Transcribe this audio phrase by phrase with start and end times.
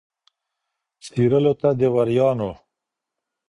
[1.03, 2.51] څېرلو ته د وریانو